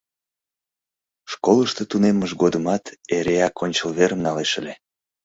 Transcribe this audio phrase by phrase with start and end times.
[1.31, 2.83] Школышто тунеммыж годымат
[3.15, 4.73] эреак ончыл верым налеш ыле.